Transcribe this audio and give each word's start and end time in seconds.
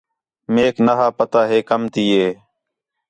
میک 0.53 0.75
نا 0.85 0.93
ہا 0.99 1.07
پتہ 1.19 1.41
ہِے 1.49 1.59
کم 1.69 1.81
تی 1.93 2.03
ہِے 2.13 2.27